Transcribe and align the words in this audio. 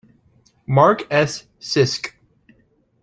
Mark 0.65 1.05
S. 1.11 1.45
Sisk. 1.59 2.13